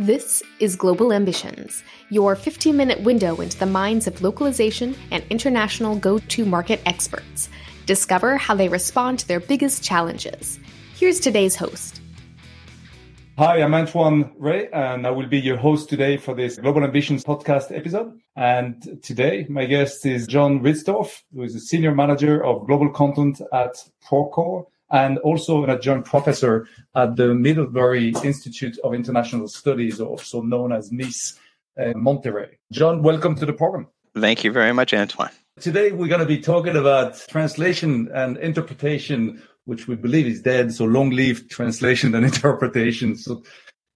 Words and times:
This 0.00 0.44
is 0.60 0.76
Global 0.76 1.12
Ambitions, 1.12 1.82
your 2.08 2.36
15 2.36 2.76
minute 2.76 3.02
window 3.02 3.34
into 3.40 3.58
the 3.58 3.66
minds 3.66 4.06
of 4.06 4.22
localization 4.22 4.94
and 5.10 5.24
international 5.28 5.96
go 5.96 6.20
to 6.20 6.44
market 6.44 6.80
experts. 6.86 7.48
Discover 7.84 8.36
how 8.36 8.54
they 8.54 8.68
respond 8.68 9.18
to 9.18 9.26
their 9.26 9.40
biggest 9.40 9.82
challenges. 9.82 10.60
Here's 10.94 11.18
today's 11.18 11.56
host. 11.56 12.00
Hi, 13.38 13.60
I'm 13.60 13.74
Antoine 13.74 14.30
Rey, 14.38 14.68
and 14.72 15.04
I 15.04 15.10
will 15.10 15.26
be 15.26 15.40
your 15.40 15.56
host 15.56 15.88
today 15.88 16.16
for 16.16 16.32
this 16.32 16.58
Global 16.58 16.84
Ambitions 16.84 17.24
podcast 17.24 17.76
episode. 17.76 18.16
And 18.36 19.02
today, 19.02 19.46
my 19.48 19.64
guest 19.64 20.06
is 20.06 20.28
John 20.28 20.60
Ritzdorf, 20.60 21.22
who 21.34 21.42
is 21.42 21.56
a 21.56 21.60
senior 21.60 21.92
manager 21.92 22.44
of 22.44 22.68
global 22.68 22.90
content 22.90 23.40
at 23.52 23.74
Procore 24.08 24.66
and 24.90 25.18
also 25.18 25.64
an 25.64 25.70
adjunct 25.70 26.08
professor 26.08 26.66
at 26.94 27.16
the 27.16 27.34
Middlebury 27.34 28.12
Institute 28.24 28.78
of 28.84 28.94
International 28.94 29.48
Studies, 29.48 30.00
also 30.00 30.42
known 30.42 30.72
as 30.72 30.90
MIIS 30.90 31.38
uh, 31.78 31.92
Monterey. 31.96 32.58
John, 32.72 33.02
welcome 33.02 33.34
to 33.36 33.46
the 33.46 33.52
program. 33.52 33.88
Thank 34.16 34.44
you 34.44 34.52
very 34.52 34.72
much, 34.72 34.94
Antoine. 34.94 35.30
Today, 35.60 35.92
we're 35.92 36.08
going 36.08 36.20
to 36.20 36.26
be 36.26 36.40
talking 36.40 36.76
about 36.76 37.18
translation 37.28 38.08
and 38.14 38.36
interpretation, 38.38 39.42
which 39.64 39.88
we 39.88 39.96
believe 39.96 40.26
is 40.26 40.40
dead. 40.40 40.72
So 40.72 40.84
long 40.84 41.10
live 41.10 41.48
translation 41.48 42.14
and 42.14 42.24
interpretation. 42.32 43.16
So 43.16 43.42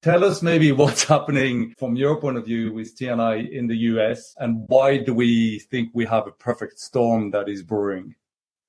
tell 0.02 0.24
us 0.24 0.42
maybe 0.42 0.72
what's 0.72 1.04
happening 1.04 1.74
from 1.78 1.96
your 1.96 2.20
point 2.20 2.36
of 2.36 2.44
view 2.44 2.72
with 2.72 2.98
TNI 2.98 3.50
in 3.50 3.68
the 3.68 3.76
US 3.76 4.34
and 4.38 4.64
why 4.66 4.98
do 4.98 5.14
we 5.14 5.60
think 5.70 5.90
we 5.94 6.04
have 6.06 6.26
a 6.26 6.32
perfect 6.32 6.78
storm 6.80 7.30
that 7.30 7.48
is 7.48 7.62
brewing? 7.62 8.16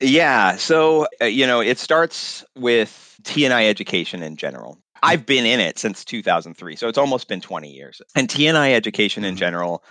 Yeah. 0.03 0.57
So, 0.57 1.07
uh, 1.21 1.25
you 1.25 1.47
know, 1.47 1.61
it 1.61 1.79
starts 1.79 2.43
with 2.57 3.17
TNI 3.23 3.69
education 3.69 4.21
in 4.21 4.35
general. 4.35 4.77
I've 5.01 5.25
been 5.25 5.45
in 5.45 5.61
it 5.61 5.79
since 5.79 6.03
2003. 6.03 6.75
So 6.75 6.87
it's 6.89 6.97
almost 6.97 7.29
been 7.29 7.41
20 7.41 7.71
years. 7.71 8.01
And 8.15 8.27
TNI 8.27 8.73
education 8.73 9.23
in 9.23 9.31
mm-hmm. 9.31 9.39
general 9.39 9.83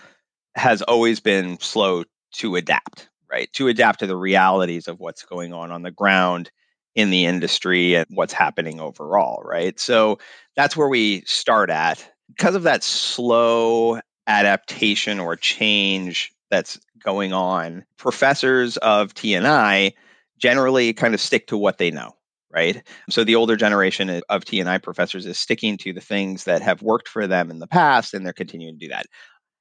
has 0.55 0.83
always 0.83 1.19
been 1.19 1.59
slow 1.61 2.05
to 2.33 2.57
adapt, 2.57 3.09
right? 3.31 3.51
To 3.55 3.69
adapt 3.69 4.01
to 4.01 4.07
the 4.07 4.17
realities 4.17 4.87
of 4.87 5.01
what's 5.01 5.25
going 5.25 5.55
on 5.55 5.71
on 5.71 5.83
the 5.83 5.91
ground 5.91 6.51
in 6.95 7.11
the 7.11 7.25
industry 7.25 7.95
and 7.95 8.07
what's 8.11 8.35
happening 8.35 8.81
overall, 8.81 9.43
right? 9.45 9.81
So 9.81 10.19
that's 10.57 10.77
where 10.77 10.89
we 10.89 11.23
start 11.25 11.71
at. 11.71 12.07
Because 12.29 12.55
of 12.55 12.65
that 12.65 12.85
slow 12.85 13.99
adaptation 14.27 15.19
or 15.19 15.37
change 15.37 16.33
that's 16.53 16.79
going 17.03 17.33
on, 17.33 17.83
professors 17.97 18.77
of 18.77 19.15
TNI 19.15 19.95
generally 20.39 20.93
kind 20.93 21.15
of 21.15 21.21
stick 21.21 21.47
to 21.47 21.57
what 21.57 21.79
they 21.79 21.91
know, 21.91 22.13
right? 22.53 22.87
So 23.09 23.25
the 23.25 23.35
older 23.35 23.57
generation 23.57 24.21
of 24.29 24.45
TNI 24.45 24.83
professors 24.83 25.25
is 25.25 25.39
sticking 25.39 25.79
to 25.79 25.95
the 25.95 26.01
things 26.03 26.45
that 26.45 26.61
have 26.61 26.83
worked 26.83 27.09
for 27.09 27.27
them 27.27 27.51
in 27.51 27.59
the 27.59 27.67
past 27.67 28.13
and 28.13 28.27
they're 28.27 28.35
continuing 28.35 28.79
to 28.79 28.87
do 28.87 28.89
that. 28.91 29.07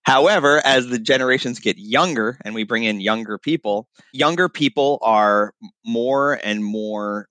However, 0.04 0.62
as 0.66 0.88
the 0.88 1.00
generations 1.00 1.60
get 1.60 1.78
younger 1.78 2.38
and 2.44 2.54
we 2.54 2.66
bring 2.66 2.84
in 2.84 3.00
younger 3.00 3.38
people, 3.38 3.88
younger 4.12 4.50
people 4.50 5.00
are 5.02 5.54
more 5.86 6.40
and 6.44 6.62
more 6.62 7.30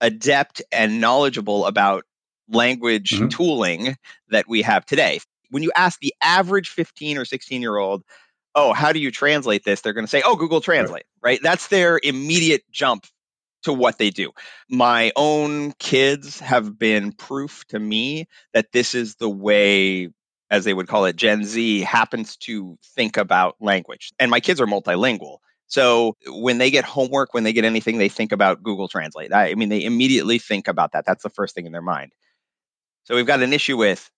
adept 0.00 0.62
and 0.72 1.02
knowledgeable 1.02 1.66
about 1.66 2.04
language 2.48 3.10
mm-hmm. 3.10 3.28
tooling 3.28 3.96
that 4.30 4.48
we 4.48 4.62
have 4.62 4.86
today. 4.86 5.20
When 5.50 5.62
you 5.62 5.70
ask 5.76 6.00
the 6.00 6.14
average 6.22 6.70
15 6.70 7.18
or 7.18 7.26
16 7.26 7.60
year 7.60 7.76
old 7.76 8.04
oh, 8.54 8.72
how 8.72 8.92
do 8.92 8.98
you 8.98 9.10
translate 9.10 9.64
this? 9.64 9.80
They're 9.80 9.92
going 9.92 10.06
to 10.06 10.10
say, 10.10 10.22
oh, 10.24 10.36
Google 10.36 10.60
Translate, 10.60 11.04
right. 11.22 11.30
right? 11.30 11.40
That's 11.42 11.68
their 11.68 12.00
immediate 12.02 12.62
jump 12.70 13.06
to 13.62 13.72
what 13.72 13.98
they 13.98 14.10
do. 14.10 14.32
My 14.68 15.12
own 15.16 15.72
kids 15.72 16.40
have 16.40 16.78
been 16.78 17.12
proof 17.12 17.64
to 17.68 17.78
me 17.78 18.26
that 18.54 18.72
this 18.72 18.94
is 18.94 19.16
the 19.16 19.30
way, 19.30 20.08
as 20.50 20.64
they 20.64 20.74
would 20.74 20.88
call 20.88 21.04
it, 21.04 21.16
Gen 21.16 21.44
Z 21.44 21.80
happens 21.80 22.36
to 22.38 22.76
think 22.96 23.16
about 23.16 23.56
language. 23.60 24.12
And 24.18 24.30
my 24.30 24.40
kids 24.40 24.60
are 24.60 24.66
multilingual. 24.66 25.38
So 25.66 26.16
when 26.26 26.58
they 26.58 26.70
get 26.70 26.84
homework, 26.84 27.32
when 27.32 27.44
they 27.44 27.52
get 27.54 27.64
anything, 27.64 27.96
they 27.96 28.10
think 28.10 28.32
about 28.32 28.62
Google 28.62 28.88
Translate. 28.88 29.32
I, 29.32 29.50
I 29.50 29.54
mean, 29.54 29.70
they 29.70 29.84
immediately 29.84 30.38
think 30.38 30.68
about 30.68 30.92
that. 30.92 31.06
That's 31.06 31.22
the 31.22 31.30
first 31.30 31.54
thing 31.54 31.64
in 31.64 31.72
their 31.72 31.80
mind. 31.80 32.12
So 33.04 33.16
we've 33.16 33.26
got 33.26 33.42
an 33.42 33.52
issue 33.52 33.76
with 33.76 34.10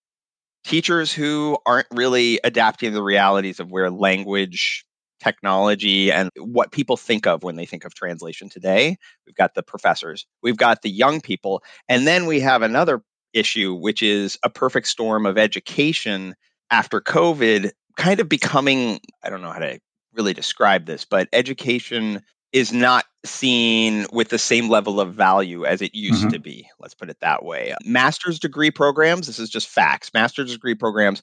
teachers 0.64 1.12
who 1.12 1.58
aren't 1.66 1.86
really 1.92 2.40
adapting 2.44 2.90
to 2.90 2.94
the 2.94 3.02
realities 3.02 3.60
of 3.60 3.70
where 3.70 3.90
language 3.90 4.84
technology 5.20 6.12
and 6.12 6.30
what 6.36 6.72
people 6.72 6.96
think 6.96 7.26
of 7.26 7.42
when 7.42 7.56
they 7.56 7.66
think 7.66 7.84
of 7.84 7.94
translation 7.94 8.48
today. 8.48 8.96
We've 9.26 9.34
got 9.34 9.54
the 9.54 9.62
professors, 9.62 10.26
we've 10.42 10.56
got 10.56 10.82
the 10.82 10.90
young 10.90 11.20
people, 11.20 11.62
and 11.88 12.06
then 12.06 12.26
we 12.26 12.40
have 12.40 12.62
another 12.62 13.02
issue, 13.32 13.74
which 13.74 14.02
is 14.02 14.38
a 14.42 14.50
perfect 14.50 14.86
storm 14.86 15.26
of 15.26 15.38
education 15.38 16.34
after 16.70 17.00
COVID 17.00 17.70
kind 17.96 18.20
of 18.20 18.28
becoming, 18.28 19.00
I 19.22 19.30
don't 19.30 19.42
know 19.42 19.52
how 19.52 19.58
to 19.60 19.78
really 20.14 20.34
describe 20.34 20.86
this, 20.86 21.04
but 21.04 21.28
education 21.32 22.22
is 22.54 22.72
not 22.72 23.04
seen 23.24 24.06
with 24.12 24.28
the 24.28 24.38
same 24.38 24.70
level 24.70 25.00
of 25.00 25.12
value 25.12 25.64
as 25.64 25.82
it 25.82 25.92
used 25.92 26.20
mm-hmm. 26.20 26.30
to 26.30 26.38
be. 26.38 26.68
Let's 26.78 26.94
put 26.94 27.10
it 27.10 27.18
that 27.20 27.44
way. 27.44 27.74
Master's 27.84 28.38
degree 28.38 28.70
programs, 28.70 29.26
this 29.26 29.40
is 29.40 29.50
just 29.50 29.68
facts. 29.68 30.14
Master's 30.14 30.52
degree 30.52 30.76
programs, 30.76 31.20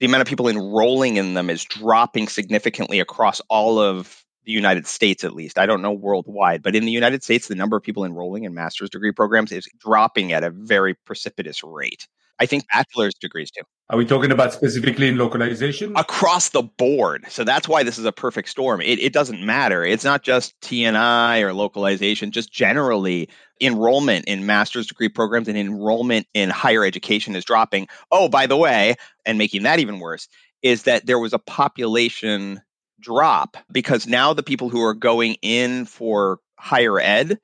the 0.00 0.06
amount 0.06 0.22
of 0.22 0.26
people 0.26 0.48
enrolling 0.48 1.16
in 1.16 1.34
them 1.34 1.50
is 1.50 1.64
dropping 1.64 2.26
significantly 2.26 2.98
across 2.98 3.40
all 3.48 3.78
of 3.78 4.24
the 4.44 4.50
United 4.50 4.88
States, 4.88 5.22
at 5.22 5.34
least. 5.34 5.56
I 5.56 5.66
don't 5.66 5.82
know 5.82 5.92
worldwide, 5.92 6.64
but 6.64 6.74
in 6.74 6.84
the 6.84 6.90
United 6.90 7.22
States, 7.22 7.46
the 7.46 7.54
number 7.54 7.76
of 7.76 7.84
people 7.84 8.04
enrolling 8.04 8.42
in 8.42 8.52
master's 8.52 8.90
degree 8.90 9.12
programs 9.12 9.52
is 9.52 9.68
dropping 9.78 10.32
at 10.32 10.42
a 10.42 10.50
very 10.50 10.94
precipitous 10.94 11.62
rate. 11.62 12.08
I 12.40 12.46
think 12.46 12.64
bachelor's 12.72 13.14
degrees 13.14 13.50
too. 13.50 13.62
Are 13.90 13.98
we 13.98 14.06
talking 14.06 14.32
about 14.32 14.54
specifically 14.54 15.08
in 15.08 15.18
localization? 15.18 15.92
Across 15.96 16.50
the 16.50 16.62
board. 16.62 17.26
So 17.28 17.44
that's 17.44 17.68
why 17.68 17.82
this 17.82 17.98
is 17.98 18.06
a 18.06 18.12
perfect 18.12 18.48
storm. 18.48 18.80
It, 18.80 18.98
it 18.98 19.12
doesn't 19.12 19.44
matter. 19.44 19.84
It's 19.84 20.04
not 20.04 20.22
just 20.22 20.58
TNI 20.62 21.42
or 21.42 21.52
localization, 21.52 22.30
just 22.30 22.50
generally 22.50 23.28
enrollment 23.60 24.24
in 24.24 24.46
master's 24.46 24.86
degree 24.86 25.10
programs 25.10 25.48
and 25.48 25.58
enrollment 25.58 26.26
in 26.32 26.48
higher 26.48 26.84
education 26.84 27.36
is 27.36 27.44
dropping. 27.44 27.88
Oh, 28.10 28.28
by 28.28 28.46
the 28.46 28.56
way, 28.56 28.94
and 29.26 29.36
making 29.36 29.64
that 29.64 29.78
even 29.78 30.00
worse, 30.00 30.26
is 30.62 30.84
that 30.84 31.04
there 31.04 31.18
was 31.18 31.34
a 31.34 31.38
population 31.38 32.62
drop 33.00 33.56
because 33.70 34.06
now 34.06 34.32
the 34.32 34.42
people 34.42 34.68
who 34.68 34.82
are 34.82 34.94
going 34.94 35.36
in 35.42 35.84
for 35.84 36.38
higher 36.58 36.98
ed 36.98 37.38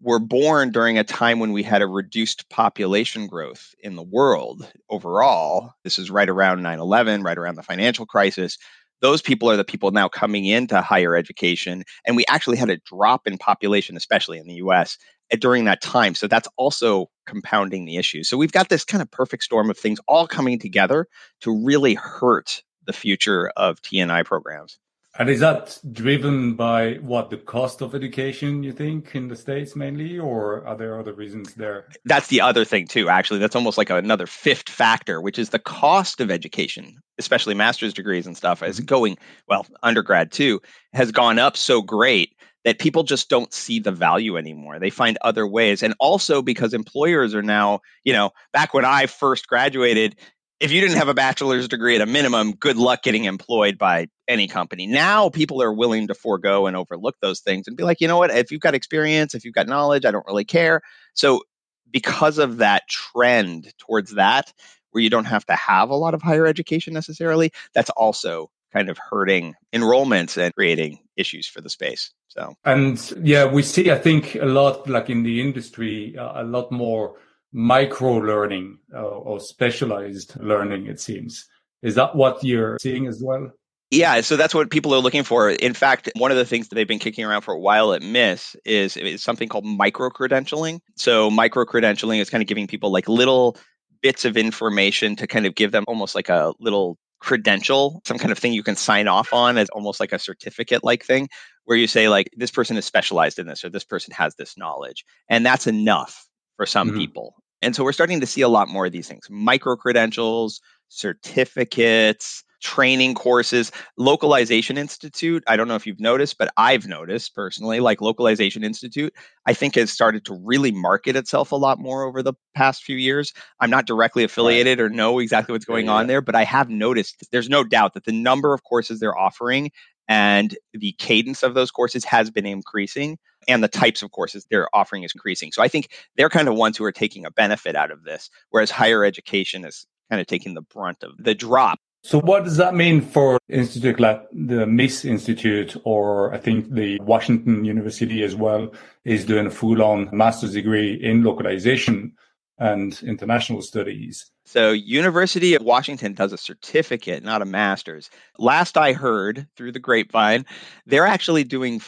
were 0.00 0.18
born 0.18 0.70
during 0.70 0.98
a 0.98 1.04
time 1.04 1.38
when 1.38 1.52
we 1.52 1.62
had 1.62 1.82
a 1.82 1.86
reduced 1.86 2.48
population 2.50 3.26
growth 3.26 3.74
in 3.80 3.96
the 3.96 4.02
world 4.02 4.70
overall. 4.90 5.72
This 5.84 5.98
is 5.98 6.10
right 6.10 6.28
around 6.28 6.62
9 6.62 6.78
11, 6.78 7.22
right 7.22 7.38
around 7.38 7.56
the 7.56 7.62
financial 7.62 8.06
crisis. 8.06 8.58
Those 9.02 9.22
people 9.22 9.50
are 9.50 9.56
the 9.56 9.64
people 9.64 9.90
now 9.90 10.08
coming 10.08 10.46
into 10.46 10.80
higher 10.80 11.16
education. 11.16 11.84
And 12.06 12.16
we 12.16 12.24
actually 12.28 12.56
had 12.56 12.70
a 12.70 12.78
drop 12.78 13.26
in 13.26 13.38
population, 13.38 13.96
especially 13.96 14.38
in 14.38 14.46
the 14.46 14.54
US, 14.54 14.96
eh, 15.30 15.36
during 15.38 15.64
that 15.64 15.82
time. 15.82 16.14
So 16.14 16.26
that's 16.26 16.48
also 16.56 17.06
compounding 17.26 17.84
the 17.84 17.96
issue. 17.96 18.22
So 18.22 18.36
we've 18.36 18.52
got 18.52 18.68
this 18.68 18.84
kind 18.84 19.02
of 19.02 19.10
perfect 19.10 19.42
storm 19.42 19.70
of 19.70 19.78
things 19.78 19.98
all 20.08 20.26
coming 20.26 20.58
together 20.58 21.06
to 21.42 21.64
really 21.64 21.94
hurt 21.94 22.62
the 22.86 22.92
future 22.92 23.50
of 23.56 23.80
TNI 23.82 24.24
programs. 24.24 24.78
And 25.18 25.30
is 25.30 25.40
that 25.40 25.78
driven 25.92 26.54
by 26.54 26.94
what 26.94 27.30
the 27.30 27.38
cost 27.38 27.80
of 27.80 27.94
education 27.94 28.62
you 28.62 28.72
think 28.72 29.14
in 29.14 29.28
the 29.28 29.36
states 29.36 29.74
mainly, 29.74 30.18
or 30.18 30.66
are 30.66 30.76
there 30.76 30.98
other 30.98 31.14
reasons 31.14 31.54
there? 31.54 31.88
That's 32.04 32.28
the 32.28 32.40
other 32.40 32.64
thing 32.64 32.86
too. 32.86 33.08
Actually, 33.08 33.40
that's 33.40 33.56
almost 33.56 33.78
like 33.78 33.90
another 33.90 34.26
fifth 34.26 34.68
factor, 34.68 35.20
which 35.20 35.38
is 35.38 35.50
the 35.50 35.58
cost 35.58 36.20
of 36.20 36.30
education, 36.30 36.98
especially 37.18 37.54
master's 37.54 37.94
degrees 37.94 38.26
and 38.26 38.36
stuff, 38.36 38.62
is 38.62 38.76
mm-hmm. 38.76 38.86
going 38.86 39.18
well. 39.48 39.66
Undergrad 39.82 40.32
too 40.32 40.60
has 40.92 41.12
gone 41.12 41.38
up 41.38 41.56
so 41.56 41.80
great 41.80 42.34
that 42.64 42.80
people 42.80 43.04
just 43.04 43.28
don't 43.30 43.54
see 43.54 43.78
the 43.78 43.92
value 43.92 44.36
anymore. 44.36 44.80
They 44.80 44.90
find 44.90 45.16
other 45.20 45.46
ways, 45.46 45.82
and 45.82 45.94
also 46.00 46.42
because 46.42 46.74
employers 46.74 47.34
are 47.34 47.42
now, 47.42 47.80
you 48.04 48.12
know, 48.12 48.32
back 48.52 48.74
when 48.74 48.84
I 48.84 49.06
first 49.06 49.46
graduated, 49.46 50.16
if 50.58 50.72
you 50.72 50.80
didn't 50.80 50.96
have 50.96 51.08
a 51.08 51.14
bachelor's 51.14 51.68
degree 51.68 51.96
at 51.96 52.00
a 52.00 52.06
minimum, 52.06 52.52
good 52.52 52.76
luck 52.76 53.02
getting 53.02 53.24
employed 53.24 53.76
by 53.76 54.08
any 54.26 54.48
company. 54.48 54.86
Now 54.86 55.28
people 55.28 55.62
are 55.62 55.72
willing 55.72 56.08
to 56.08 56.14
forego 56.14 56.66
and 56.66 56.76
overlook 56.76 57.16
those 57.20 57.40
things 57.40 57.68
and 57.68 57.76
be 57.76 57.84
like, 57.84 58.00
you 58.00 58.08
know 58.08 58.18
what, 58.18 58.30
if 58.30 58.50
you've 58.50 58.60
got 58.60 58.74
experience, 58.74 59.34
if 59.34 59.44
you've 59.44 59.54
got 59.54 59.66
knowledge, 59.66 60.04
I 60.04 60.10
don't 60.10 60.26
really 60.26 60.44
care. 60.44 60.80
So 61.14 61.42
because 61.90 62.38
of 62.38 62.58
that 62.58 62.88
trend 62.88 63.72
towards 63.78 64.14
that, 64.14 64.52
where 64.90 65.02
you 65.02 65.10
don't 65.10 65.26
have 65.26 65.44
to 65.46 65.54
have 65.54 65.90
a 65.90 65.94
lot 65.94 66.14
of 66.14 66.22
higher 66.22 66.46
education 66.46 66.94
necessarily, 66.94 67.52
that's 67.74 67.90
also 67.90 68.50
kind 68.72 68.88
of 68.88 68.98
hurting 68.98 69.54
enrollments 69.74 70.38
and 70.38 70.54
creating 70.54 70.98
issues 71.16 71.46
for 71.46 71.60
the 71.60 71.68
space. 71.68 72.12
So, 72.28 72.54
and 72.64 72.98
yeah, 73.22 73.44
we 73.44 73.62
see, 73.62 73.90
I 73.90 73.98
think, 73.98 74.34
a 74.36 74.46
lot 74.46 74.88
like 74.88 75.10
in 75.10 75.22
the 75.22 75.40
industry, 75.40 76.16
uh, 76.16 76.42
a 76.42 76.44
lot 76.44 76.72
more 76.72 77.16
micro 77.56 78.16
learning 78.16 78.78
uh, 78.94 79.00
or 79.00 79.40
specialized 79.40 80.38
learning, 80.38 80.86
it 80.86 81.00
seems. 81.00 81.48
Is 81.82 81.94
that 81.94 82.14
what 82.14 82.44
you're 82.44 82.76
seeing 82.78 83.06
as 83.06 83.22
well? 83.24 83.50
Yeah, 83.90 84.20
so 84.20 84.36
that's 84.36 84.54
what 84.54 84.70
people 84.70 84.92
are 84.94 85.00
looking 85.00 85.22
for. 85.22 85.48
In 85.48 85.72
fact, 85.72 86.10
one 86.16 86.30
of 86.30 86.36
the 86.36 86.44
things 86.44 86.68
that 86.68 86.74
they've 86.74 86.86
been 86.86 86.98
kicking 86.98 87.24
around 87.24 87.42
for 87.42 87.54
a 87.54 87.58
while 87.58 87.94
at 87.94 88.02
MIIS 88.02 88.56
is, 88.66 88.96
is 88.98 89.22
something 89.22 89.48
called 89.48 89.64
micro 89.64 90.10
credentialing. 90.10 90.80
So, 90.96 91.30
micro 91.30 91.64
credentialing 91.64 92.20
is 92.20 92.28
kind 92.28 92.42
of 92.42 92.48
giving 92.48 92.66
people 92.66 92.92
like 92.92 93.08
little 93.08 93.56
bits 94.02 94.26
of 94.26 94.36
information 94.36 95.16
to 95.16 95.26
kind 95.26 95.46
of 95.46 95.54
give 95.54 95.72
them 95.72 95.84
almost 95.88 96.14
like 96.14 96.28
a 96.28 96.52
little 96.60 96.98
credential, 97.20 98.02
some 98.04 98.18
kind 98.18 98.32
of 98.32 98.38
thing 98.38 98.52
you 98.52 98.62
can 98.62 98.76
sign 98.76 99.08
off 99.08 99.32
on 99.32 99.56
as 99.56 99.70
almost 99.70 99.98
like 99.98 100.12
a 100.12 100.18
certificate 100.18 100.84
like 100.84 101.04
thing, 101.04 101.28
where 101.64 101.78
you 101.78 101.86
say, 101.86 102.08
like, 102.08 102.28
this 102.36 102.50
person 102.50 102.76
is 102.76 102.84
specialized 102.84 103.38
in 103.38 103.46
this 103.46 103.64
or 103.64 103.70
this 103.70 103.84
person 103.84 104.12
has 104.12 104.34
this 104.34 104.58
knowledge. 104.58 105.04
And 105.30 105.46
that's 105.46 105.66
enough 105.66 106.26
for 106.56 106.66
some 106.66 106.88
mm-hmm. 106.88 106.98
people. 106.98 107.34
And 107.62 107.74
so 107.74 107.84
we're 107.84 107.92
starting 107.92 108.20
to 108.20 108.26
see 108.26 108.42
a 108.42 108.48
lot 108.48 108.68
more 108.68 108.86
of 108.86 108.92
these 108.92 109.08
things 109.08 109.28
micro 109.30 109.76
credentials, 109.76 110.60
certificates, 110.88 112.44
training 112.62 113.14
courses. 113.14 113.70
Localization 113.96 114.78
Institute, 114.78 115.44
I 115.46 115.56
don't 115.56 115.68
know 115.68 115.74
if 115.74 115.86
you've 115.86 116.00
noticed, 116.00 116.38
but 116.38 116.52
I've 116.56 116.86
noticed 116.86 117.34
personally, 117.34 117.80
like 117.80 118.00
Localization 118.00 118.64
Institute, 118.64 119.12
I 119.46 119.52
think 119.52 119.74
has 119.74 119.92
started 119.92 120.24
to 120.26 120.40
really 120.42 120.72
market 120.72 121.16
itself 121.16 121.52
a 121.52 121.56
lot 121.56 121.78
more 121.78 122.04
over 122.04 122.22
the 122.22 122.34
past 122.54 122.82
few 122.82 122.96
years. 122.96 123.32
I'm 123.60 123.70
not 123.70 123.86
directly 123.86 124.24
affiliated 124.24 124.80
or 124.80 124.88
know 124.88 125.18
exactly 125.18 125.52
what's 125.52 125.64
going 125.64 125.86
yeah, 125.86 125.92
on 125.92 126.06
there, 126.06 126.20
but 126.20 126.34
I 126.34 126.44
have 126.44 126.68
noticed 126.68 127.26
there's 127.30 127.48
no 127.48 127.62
doubt 127.62 127.94
that 127.94 128.04
the 128.04 128.12
number 128.12 128.52
of 128.52 128.64
courses 128.64 129.00
they're 129.00 129.16
offering 129.16 129.70
and 130.08 130.56
the 130.72 130.92
cadence 130.98 131.42
of 131.42 131.54
those 131.54 131.70
courses 131.70 132.04
has 132.04 132.30
been 132.30 132.46
increasing 132.46 133.18
and 133.48 133.62
the 133.62 133.68
types 133.68 134.02
of 134.02 134.10
courses 134.10 134.46
they're 134.50 134.68
offering 134.74 135.02
is 135.02 135.12
increasing. 135.14 135.52
So 135.52 135.62
I 135.62 135.68
think 135.68 135.90
they're 136.16 136.28
kind 136.28 136.48
of 136.48 136.54
ones 136.56 136.76
who 136.76 136.84
are 136.84 136.92
taking 136.92 137.24
a 137.24 137.30
benefit 137.30 137.76
out 137.76 137.90
of 137.90 138.04
this, 138.04 138.30
whereas 138.50 138.70
higher 138.70 139.04
education 139.04 139.64
is 139.64 139.86
kind 140.10 140.20
of 140.20 140.26
taking 140.26 140.54
the 140.54 140.62
brunt 140.62 141.02
of 141.02 141.12
the 141.18 141.34
drop 141.34 141.78
so 142.06 142.20
what 142.20 142.44
does 142.44 142.56
that 142.58 142.72
mean 142.72 143.00
for 143.00 143.36
institute 143.48 143.98
like 143.98 144.22
the 144.30 144.64
MIIS 144.64 145.04
Institute 145.04 145.76
or 145.82 146.32
I 146.32 146.38
think 146.38 146.72
the 146.72 147.00
Washington 147.00 147.64
University 147.64 148.22
as 148.22 148.36
well 148.36 148.72
is 149.04 149.24
doing 149.24 149.46
a 149.46 149.50
full 149.50 149.82
on 149.82 150.08
master's 150.12 150.52
degree 150.52 150.94
in 150.94 151.24
localization 151.24 152.12
and 152.58 153.02
international 153.02 153.62
studies. 153.62 154.30
So 154.44 154.72
University 154.72 155.54
of 155.54 155.62
Washington 155.62 156.14
does 156.14 156.32
a 156.32 156.38
certificate, 156.38 157.22
not 157.22 157.42
a 157.42 157.46
master's. 157.46 158.10
Last 158.38 158.76
I 158.78 158.92
heard 158.92 159.46
through 159.56 159.72
the 159.72 159.80
grapevine, 159.80 160.46
they're 160.86 161.06
actually 161.06 161.44
doing 161.44 161.82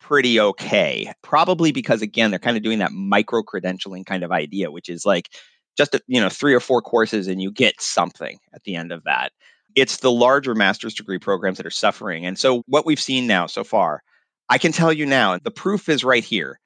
pretty 0.00 0.40
okay. 0.40 1.12
Probably 1.22 1.72
because 1.72 2.02
again, 2.02 2.30
they're 2.30 2.38
kind 2.38 2.56
of 2.56 2.62
doing 2.62 2.80
that 2.80 2.92
micro 2.92 3.42
credentialing 3.42 4.04
kind 4.06 4.24
of 4.24 4.32
idea, 4.32 4.70
which 4.70 4.88
is 4.88 5.06
like 5.06 5.30
just 5.76 5.94
a, 5.94 6.00
you 6.06 6.20
know 6.20 6.28
three 6.28 6.52
or 6.52 6.60
four 6.60 6.82
courses 6.82 7.28
and 7.28 7.40
you 7.40 7.50
get 7.52 7.80
something 7.80 8.38
at 8.52 8.64
the 8.64 8.74
end 8.74 8.92
of 8.92 9.04
that 9.04 9.32
it's 9.74 9.98
the 9.98 10.10
larger 10.10 10.54
master's 10.54 10.94
degree 10.94 11.18
programs 11.18 11.56
that 11.58 11.66
are 11.66 11.70
suffering. 11.70 12.26
And 12.26 12.38
so, 12.38 12.62
what 12.66 12.86
we've 12.86 13.00
seen 13.00 13.26
now 13.26 13.46
so 13.46 13.64
far, 13.64 14.02
I 14.48 14.58
can 14.58 14.72
tell 14.72 14.92
you 14.92 15.06
now, 15.06 15.38
the 15.38 15.50
proof 15.50 15.88
is 15.88 16.04
right 16.04 16.24
here. 16.24 16.60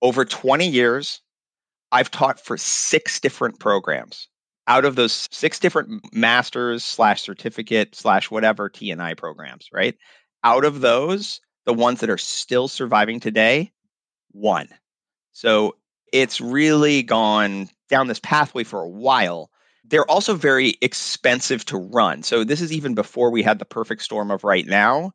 Over 0.00 0.24
20 0.24 0.66
years, 0.66 1.20
I've 1.92 2.10
taught 2.10 2.40
for 2.40 2.56
six 2.56 3.20
different 3.20 3.58
programs. 3.60 4.28
Out 4.66 4.84
of 4.84 4.96
those 4.96 5.28
six 5.30 5.58
different 5.58 6.02
masters 6.14 6.84
slash 6.84 7.22
certificate 7.22 7.94
slash 7.94 8.30
whatever 8.30 8.68
TNI 8.68 9.16
programs, 9.16 9.68
right? 9.72 9.96
Out 10.44 10.64
of 10.64 10.80
those, 10.80 11.40
the 11.64 11.72
ones 11.72 12.00
that 12.00 12.10
are 12.10 12.18
still 12.18 12.68
surviving 12.68 13.18
today, 13.18 13.72
one. 14.32 14.68
So 15.32 15.76
it's 16.12 16.40
really 16.40 17.02
gone 17.02 17.68
down 17.88 18.08
this 18.08 18.20
pathway 18.20 18.64
for 18.64 18.82
a 18.82 18.88
while 18.88 19.50
they're 19.88 20.10
also 20.10 20.34
very 20.34 20.74
expensive 20.82 21.64
to 21.66 21.78
run. 21.78 22.22
So 22.22 22.44
this 22.44 22.60
is 22.60 22.72
even 22.72 22.94
before 22.94 23.30
we 23.30 23.42
had 23.42 23.58
the 23.58 23.64
perfect 23.64 24.02
storm 24.02 24.30
of 24.30 24.44
right 24.44 24.66
now. 24.66 25.12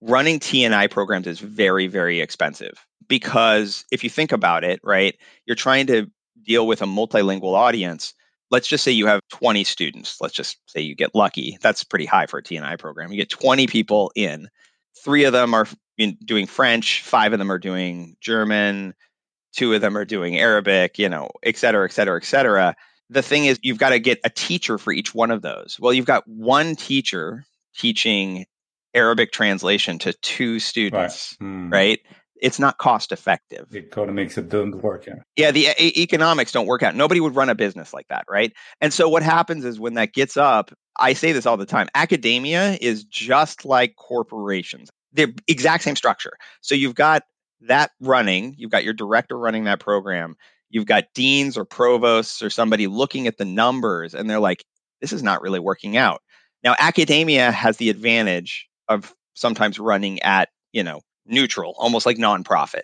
Running 0.00 0.38
TNI 0.38 0.90
programs 0.90 1.26
is 1.26 1.40
very, 1.40 1.88
very 1.88 2.20
expensive 2.20 2.86
because 3.08 3.84
if 3.90 4.04
you 4.04 4.10
think 4.10 4.32
about 4.32 4.64
it, 4.64 4.80
right, 4.82 5.16
you're 5.46 5.56
trying 5.56 5.86
to 5.88 6.10
deal 6.42 6.66
with 6.66 6.82
a 6.82 6.86
multilingual 6.86 7.54
audience. 7.54 8.14
Let's 8.50 8.68
just 8.68 8.84
say 8.84 8.92
you 8.92 9.06
have 9.06 9.20
20 9.30 9.64
students. 9.64 10.18
Let's 10.20 10.34
just 10.34 10.58
say 10.66 10.80
you 10.80 10.94
get 10.94 11.14
lucky. 11.14 11.58
That's 11.60 11.84
pretty 11.84 12.06
high 12.06 12.26
for 12.26 12.38
a 12.38 12.42
TNI 12.42 12.78
program. 12.78 13.10
You 13.10 13.18
get 13.18 13.30
20 13.30 13.66
people 13.66 14.10
in. 14.14 14.48
Three 15.04 15.24
of 15.24 15.32
them 15.32 15.54
are 15.54 15.66
doing 16.24 16.46
French, 16.46 17.02
five 17.02 17.32
of 17.32 17.38
them 17.38 17.50
are 17.52 17.58
doing 17.58 18.16
German, 18.20 18.94
two 19.52 19.74
of 19.74 19.80
them 19.80 19.96
are 19.96 20.04
doing 20.04 20.38
Arabic, 20.38 20.98
you 20.98 21.08
know, 21.08 21.28
et 21.42 21.56
cetera, 21.56 21.84
et 21.84 21.92
cetera, 21.92 22.16
et 22.16 22.24
cetera 22.24 22.76
the 23.10 23.22
thing 23.22 23.46
is 23.46 23.58
you've 23.62 23.78
got 23.78 23.90
to 23.90 23.98
get 23.98 24.20
a 24.24 24.30
teacher 24.30 24.78
for 24.78 24.92
each 24.92 25.14
one 25.14 25.30
of 25.30 25.42
those. 25.42 25.78
Well, 25.80 25.92
you've 25.92 26.06
got 26.06 26.26
one 26.26 26.76
teacher 26.76 27.44
teaching 27.76 28.46
Arabic 28.94 29.32
translation 29.32 29.98
to 30.00 30.12
two 30.14 30.58
students, 30.58 31.36
right? 31.40 31.46
Hmm. 31.46 31.70
right? 31.70 32.00
It's 32.40 32.58
not 32.58 32.78
cost 32.78 33.12
effective. 33.12 33.66
The 33.70 33.78
economics 33.78 34.38
it 34.38 34.48
doesn't 34.48 34.82
work. 34.82 35.06
Yeah, 35.06 35.14
yeah 35.36 35.50
the 35.50 35.68
e- 35.78 35.92
economics 35.96 36.52
don't 36.52 36.66
work 36.66 36.82
out. 36.82 36.94
Nobody 36.94 37.20
would 37.20 37.34
run 37.34 37.48
a 37.48 37.54
business 37.54 37.92
like 37.92 38.06
that, 38.08 38.24
right? 38.28 38.52
And 38.80 38.92
so 38.92 39.08
what 39.08 39.22
happens 39.22 39.64
is 39.64 39.80
when 39.80 39.94
that 39.94 40.12
gets 40.12 40.36
up, 40.36 40.72
I 40.98 41.12
say 41.12 41.32
this 41.32 41.46
all 41.46 41.56
the 41.56 41.66
time 41.66 41.88
academia 41.94 42.78
is 42.80 43.04
just 43.04 43.64
like 43.64 43.96
corporations, 43.96 44.90
They're 45.12 45.32
exact 45.46 45.84
same 45.84 45.96
structure. 45.96 46.36
So 46.60 46.74
you've 46.74 46.94
got 46.94 47.22
that 47.62 47.90
running, 48.00 48.54
you've 48.56 48.70
got 48.70 48.84
your 48.84 48.94
director 48.94 49.38
running 49.38 49.64
that 49.64 49.80
program 49.80 50.36
you've 50.70 50.86
got 50.86 51.04
deans 51.14 51.56
or 51.56 51.64
provosts 51.64 52.42
or 52.42 52.50
somebody 52.50 52.86
looking 52.86 53.26
at 53.26 53.38
the 53.38 53.44
numbers 53.44 54.14
and 54.14 54.28
they're 54.28 54.40
like, 54.40 54.64
this 55.00 55.12
is 55.12 55.22
not 55.22 55.42
really 55.42 55.60
working 55.60 55.96
out. 55.96 56.20
Now, 56.64 56.74
academia 56.78 57.50
has 57.50 57.76
the 57.76 57.90
advantage 57.90 58.68
of 58.88 59.14
sometimes 59.34 59.78
running 59.78 60.20
at, 60.22 60.48
you 60.72 60.82
know, 60.82 61.00
neutral, 61.28 61.74
almost 61.78 62.06
like 62.06 62.16
nonprofit. 62.16 62.82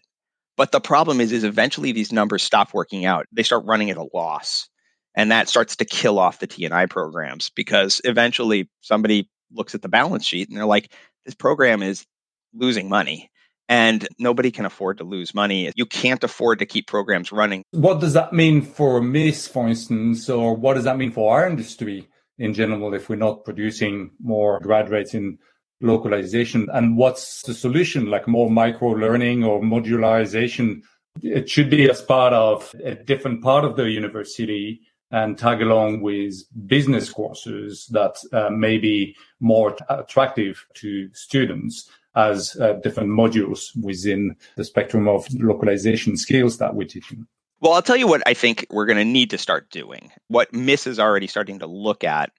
But 0.57 0.73
the 0.73 0.81
problem 0.81 1.21
is, 1.21 1.33
is 1.33 1.45
eventually 1.45 1.93
these 1.93 2.13
numbers 2.13 2.43
stop 2.43 2.73
working 2.73 3.05
out. 3.05 3.27
They 3.33 3.43
start 3.43 3.65
running 3.65 3.91
at 3.91 3.97
a 3.97 4.09
loss. 4.15 4.69
And 5.17 5.31
that 5.31 5.49
starts 5.49 5.77
to 5.77 5.85
kill 5.85 6.19
off 6.19 6.41
the 6.41 6.47
TNI 6.47 6.91
programs 6.91 7.51
because 7.55 8.01
eventually 8.05 8.69
somebody 8.81 9.31
looks 9.53 9.75
at 9.75 9.83
the 9.83 9.89
balance 9.89 10.25
sheet 10.25 10.49
and 10.49 10.57
they're 10.57 10.67
like, 10.67 10.93
this 11.25 11.35
program 11.35 11.83
is 11.83 12.05
losing 12.53 12.89
money 12.89 13.31
and 13.69 14.07
nobody 14.19 14.51
can 14.51 14.67
afford 14.67 14.99
to 14.99 15.05
lose 15.05 15.35
money. 15.35 15.73
You 15.77 15.87
can't 15.87 16.23
afford 16.23 16.59
to 16.59 16.67
keep 16.67 16.87
programs 16.87 17.33
running. 17.33 17.65
What 17.71 18.01
does 18.01 18.13
that 18.13 18.33
mean 18.33 18.63
for 18.63 19.01
MIIS, 19.01 19.49
for 19.49 19.69
instance, 19.69 20.29
or 20.29 20.57
what 20.57 20.75
does 20.75 20.85
that 20.85 20.99
mean 20.99 21.13
for 21.13 21.35
our 21.35 21.49
industry 21.49 22.09
in 22.39 22.53
general 22.53 22.93
if 22.95 23.09
we're 23.09 23.17
not 23.17 23.45
producing 23.45 24.11
more 24.21 24.61
graduates 24.61 25.15
in 25.15 25.39
localization? 25.85 26.69
And 26.73 26.97
what's 26.97 27.43
the 27.43 27.55
solution, 27.55 28.07
like 28.07 28.27
more 28.27 28.51
micro 28.51 28.91
learning 28.91 29.45
or 29.45 29.61
modularization? 29.61 30.83
It 31.23 31.49
should 31.49 31.71
be 31.71 31.89
as 31.89 32.03
part 32.03 32.33
of 32.33 32.75
a 32.83 32.95
different 32.95 33.43
part 33.43 33.65
of 33.65 33.77
the 33.77 33.89
university 33.91 34.81
and 35.11 35.39
tag 35.39 35.63
along 35.63 36.01
with 36.01 36.35
business 36.67 37.09
courses 37.11 37.87
that 37.93 38.17
uh, 38.33 38.51
may 38.51 38.79
be 38.79 39.15
more 39.39 39.77
attractive 39.89 40.67
to 40.75 41.09
students 41.15 41.89
as 42.17 42.57
uh, 42.61 42.75
different 42.75 43.11
modules 43.11 43.77
within 43.81 44.35
the 44.57 44.65
spectrum 44.65 45.09
of 45.09 45.27
localization 45.35 46.17
skills 46.17 46.59
that 46.59 46.75
we're 46.75 46.87
teaching. 46.87 47.27
Well, 47.61 47.73
I'll 47.73 47.83
tell 47.83 47.97
you 47.97 48.07
what 48.07 48.23
I 48.27 48.35
think 48.35 48.67
we're 48.71 48.87
going 48.87 48.99
to 48.99 49.05
need 49.05 49.31
to 49.31 49.39
start 49.39 49.71
doing. 49.71 50.13
What 50.29 50.53
MIIS 50.53 50.87
is 50.87 51.01
already 51.01 51.27
starting 51.27 51.61
to 51.61 51.67
look 51.67 52.05
at 52.05 52.31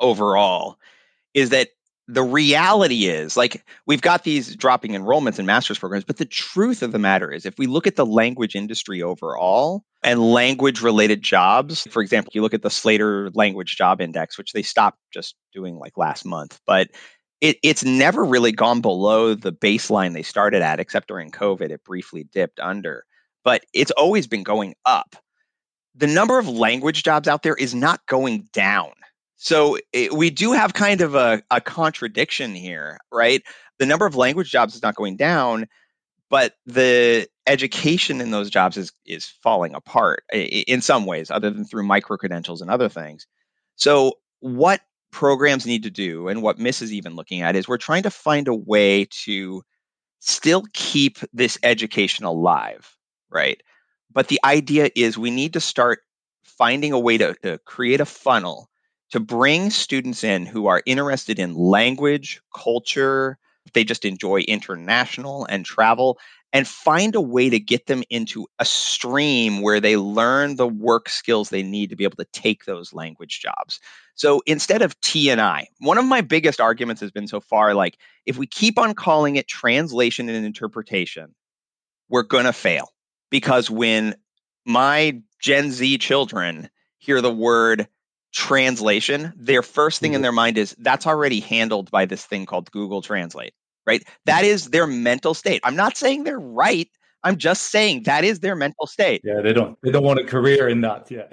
overall 0.00 0.78
is 1.34 1.50
that 1.50 1.68
the 2.12 2.22
reality 2.22 3.06
is 3.06 3.36
like 3.36 3.64
we've 3.86 4.02
got 4.02 4.24
these 4.24 4.56
dropping 4.56 4.92
enrollments 4.92 5.38
in 5.38 5.46
master's 5.46 5.78
programs, 5.78 6.04
but 6.04 6.16
the 6.16 6.24
truth 6.24 6.82
of 6.82 6.92
the 6.92 6.98
matter 6.98 7.30
is 7.30 7.46
if 7.46 7.56
we 7.58 7.66
look 7.66 7.86
at 7.86 7.96
the 7.96 8.06
language 8.06 8.56
industry 8.56 9.02
overall 9.02 9.84
and 10.02 10.20
language 10.20 10.82
related 10.82 11.22
jobs, 11.22 11.86
for 11.90 12.02
example, 12.02 12.32
you 12.34 12.42
look 12.42 12.54
at 12.54 12.62
the 12.62 12.70
Slator 12.70 13.30
language 13.34 13.76
job 13.76 14.00
index, 14.00 14.36
which 14.36 14.52
they 14.52 14.62
stopped 14.62 14.98
just 15.12 15.36
doing 15.52 15.76
like 15.76 15.96
last 15.96 16.24
month, 16.24 16.58
but 16.66 16.88
it, 17.40 17.56
it's 17.62 17.84
never 17.84 18.24
really 18.24 18.52
gone 18.52 18.80
below 18.80 19.34
the 19.34 19.52
baseline 19.52 20.12
they 20.12 20.22
started 20.22 20.62
at, 20.62 20.80
except 20.80 21.08
during 21.08 21.30
COVID, 21.30 21.70
it 21.70 21.84
briefly 21.84 22.24
dipped 22.32 22.60
under. 22.60 23.04
But 23.44 23.64
it's 23.72 23.92
always 23.92 24.26
been 24.26 24.42
going 24.42 24.74
up. 24.84 25.16
The 25.94 26.06
number 26.06 26.38
of 26.38 26.48
language 26.48 27.02
jobs 27.02 27.28
out 27.28 27.42
there 27.42 27.54
is 27.54 27.74
not 27.74 28.04
going 28.06 28.48
down. 28.52 28.92
So 29.42 29.78
it, 29.94 30.12
we 30.12 30.28
do 30.28 30.52
have 30.52 30.74
kind 30.74 31.00
of 31.00 31.14
a, 31.14 31.42
a 31.50 31.62
contradiction 31.62 32.54
here, 32.54 32.98
right? 33.10 33.42
The 33.78 33.86
number 33.86 34.04
of 34.04 34.14
language 34.14 34.50
jobs 34.50 34.74
is 34.74 34.82
not 34.82 34.96
going 34.96 35.16
down, 35.16 35.66
but 36.28 36.56
the 36.66 37.26
education 37.46 38.20
in 38.20 38.32
those 38.32 38.50
jobs 38.50 38.76
is 38.76 38.92
is 39.06 39.24
falling 39.42 39.74
apart 39.74 40.24
in 40.30 40.82
some 40.82 41.06
ways, 41.06 41.30
other 41.30 41.48
than 41.48 41.64
through 41.64 41.84
micro 41.86 42.18
credentials 42.18 42.60
and 42.60 42.70
other 42.70 42.90
things. 42.90 43.26
So 43.76 44.12
what 44.40 44.82
programs 45.10 45.64
need 45.64 45.84
to 45.84 45.90
do 45.90 46.28
and 46.28 46.42
what 46.42 46.58
MIIS 46.58 46.82
is 46.82 46.92
even 46.92 47.16
looking 47.16 47.40
at 47.40 47.56
is 47.56 47.66
we're 47.66 47.78
trying 47.78 48.02
to 48.02 48.10
find 48.10 48.46
a 48.46 48.54
way 48.54 49.06
to 49.24 49.62
still 50.18 50.64
keep 50.74 51.16
this 51.32 51.56
education 51.62 52.26
alive, 52.26 52.94
right? 53.30 53.62
But 54.12 54.28
the 54.28 54.40
idea 54.44 54.90
is 54.94 55.16
we 55.16 55.30
need 55.30 55.54
to 55.54 55.60
start 55.60 56.00
finding 56.44 56.92
a 56.92 57.00
way 57.00 57.16
to, 57.16 57.34
to 57.42 57.56
create 57.64 58.02
a 58.02 58.06
funnel 58.06 58.69
to 59.10 59.20
bring 59.20 59.70
students 59.70 60.22
in 60.24 60.46
who 60.46 60.66
are 60.66 60.82
interested 60.86 61.38
in 61.38 61.54
language, 61.54 62.40
culture, 62.54 63.38
they 63.74 63.84
just 63.84 64.04
enjoy 64.04 64.40
international 64.40 65.44
and 65.46 65.64
travel, 65.64 66.18
and 66.52 66.66
find 66.66 67.14
a 67.14 67.20
way 67.20 67.48
to 67.48 67.60
get 67.60 67.86
them 67.86 68.02
into 68.10 68.46
a 68.58 68.64
stream 68.64 69.60
where 69.60 69.80
they 69.80 69.96
learn 69.96 70.56
the 70.56 70.66
work 70.66 71.08
skills 71.08 71.50
they 71.50 71.62
need 71.62 71.90
to 71.90 71.96
be 71.96 72.04
able 72.04 72.16
to 72.16 72.26
take 72.32 72.64
those 72.64 72.92
language 72.92 73.40
jobs. 73.40 73.78
So 74.14 74.42
instead 74.46 74.82
of 74.82 75.00
T 75.00 75.30
and 75.30 75.40
I, 75.40 75.68
one 75.78 75.98
of 75.98 76.04
my 76.04 76.20
biggest 76.20 76.60
arguments 76.60 77.00
has 77.00 77.10
been 77.10 77.28
so 77.28 77.40
far 77.40 77.74
like 77.74 77.98
if 78.26 78.36
we 78.36 78.46
keep 78.46 78.78
on 78.78 78.94
calling 78.94 79.36
it 79.36 79.48
translation 79.48 80.28
and 80.28 80.44
interpretation, 80.44 81.34
we're 82.08 82.22
going 82.22 82.44
to 82.44 82.52
fail 82.52 82.88
because 83.30 83.70
when 83.70 84.16
my 84.66 85.20
Gen 85.40 85.70
Z 85.70 85.98
children 85.98 86.68
hear 86.98 87.20
the 87.20 87.32
word 87.32 87.86
translation, 88.32 89.32
their 89.36 89.62
first 89.62 90.00
thing 90.00 90.12
in 90.12 90.18
mm-hmm. 90.18 90.22
their 90.22 90.32
mind 90.32 90.58
is 90.58 90.74
that's 90.78 91.06
already 91.06 91.40
handled 91.40 91.90
by 91.90 92.04
this 92.04 92.24
thing 92.24 92.46
called 92.46 92.70
Google 92.70 93.02
Translate 93.02 93.54
right? 93.86 94.06
That 94.26 94.44
is 94.44 94.70
their 94.70 94.86
mental 94.86 95.34
state. 95.34 95.60
I'm 95.64 95.76
not 95.76 95.96
saying 95.96 96.24
they're 96.24 96.38
right. 96.38 96.88
I'm 97.24 97.36
just 97.36 97.70
saying 97.70 98.04
that 98.04 98.24
is 98.24 98.40
their 98.40 98.56
mental 98.56 98.86
state. 98.86 99.20
Yeah, 99.24 99.40
they 99.42 99.52
don't 99.52 99.76
they 99.82 99.90
don't 99.90 100.04
want 100.04 100.20
a 100.20 100.24
career 100.24 100.68
in 100.68 100.80
that. 100.82 101.10
Yeah. 101.10 101.26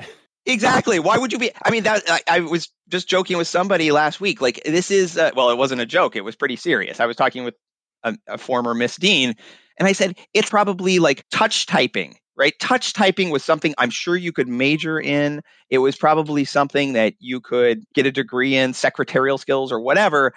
Exactly. 0.45 0.97
Why 0.99 1.17
would 1.17 1.33
you 1.33 1.39
be? 1.39 1.51
I 1.65 1.71
mean, 1.71 1.83
that 1.83 2.03
I, 2.07 2.21
I 2.29 2.39
was 2.39 2.69
just 2.87 3.09
joking 3.09 3.37
with 3.37 3.49
somebody 3.49 3.91
last 3.91 4.21
week. 4.21 4.39
Like 4.39 4.61
this 4.65 4.89
is 4.89 5.17
uh, 5.17 5.31
well, 5.35 5.49
it 5.49 5.57
wasn't 5.57 5.81
a 5.81 5.85
joke. 5.85 6.15
It 6.15 6.21
was 6.21 6.37
pretty 6.37 6.55
serious. 6.55 7.01
I 7.01 7.05
was 7.05 7.17
talking 7.17 7.43
with 7.43 7.55
a, 8.03 8.17
a 8.27 8.37
former 8.37 8.73
MIIS 8.73 8.97
Dean, 8.97 9.35
and 9.77 9.89
I 9.89 9.91
said 9.91 10.17
it's 10.33 10.49
probably 10.49 10.99
like 10.99 11.25
touch 11.31 11.65
typing 11.65 12.15
right? 12.37 12.57
Touch 12.59 12.93
typing 12.93 13.31
was 13.31 13.43
something 13.43 13.73
I'm 13.77 13.89
sure 13.89 14.15
you 14.15 14.31
could 14.31 14.47
major 14.47 14.99
in. 14.99 15.41
It 15.69 15.79
was 15.79 15.95
probably 15.95 16.45
something 16.45 16.93
that 16.93 17.15
you 17.19 17.41
could 17.41 17.83
get 17.93 18.05
a 18.05 18.11
degree 18.11 18.55
in, 18.55 18.73
secretarial 18.73 19.37
skills 19.37 19.71
or 19.71 19.79
whatever 19.79 20.33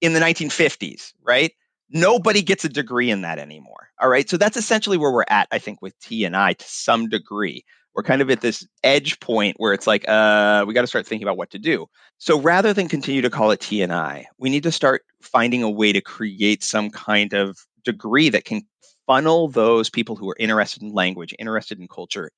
in 0.00 0.12
the 0.12 0.20
1950s, 0.20 1.12
right? 1.22 1.52
Nobody 1.90 2.42
gets 2.42 2.64
a 2.64 2.68
degree 2.68 3.10
in 3.10 3.22
that 3.22 3.38
anymore. 3.38 3.88
All 4.00 4.10
right. 4.10 4.28
So 4.28 4.36
that's 4.36 4.56
essentially 4.58 4.98
where 4.98 5.10
we're 5.10 5.24
at, 5.28 5.48
I 5.50 5.58
think, 5.58 5.80
with 5.80 5.98
T 6.00 6.24
and 6.24 6.36
I 6.36 6.52
to 6.52 6.64
some 6.68 7.08
degree. 7.08 7.64
We're 7.94 8.02
kind 8.02 8.20
of 8.22 8.30
at 8.30 8.42
this 8.42 8.64
edge 8.84 9.18
point 9.18 9.56
where 9.58 9.72
it's 9.72 9.86
like, 9.86 10.06
uh, 10.06 10.64
we 10.68 10.74
got 10.74 10.82
to 10.82 10.86
start 10.86 11.06
thinking 11.06 11.26
about 11.26 11.38
what 11.38 11.50
to 11.50 11.58
do. 11.58 11.86
So 12.18 12.38
rather 12.38 12.72
than 12.72 12.88
continue 12.88 13.22
to 13.22 13.30
call 13.30 13.50
it 13.50 13.60
T 13.60 13.82
and 13.82 13.92
I, 13.92 14.26
we 14.38 14.50
need 14.50 14.62
to 14.64 14.70
start 14.70 15.02
finding 15.22 15.62
a 15.62 15.70
way 15.70 15.92
to 15.92 16.00
create 16.00 16.62
some 16.62 16.90
kind 16.90 17.32
of 17.32 17.58
degree 17.84 18.28
that 18.28 18.44
can 18.44 18.62
funnel 19.08 19.48
those 19.48 19.90
people 19.90 20.14
who 20.14 20.30
are 20.30 20.36
interested 20.38 20.82
in 20.82 20.92
language, 20.92 21.34
interested 21.40 21.80
in 21.80 21.88
culture, 21.88 22.30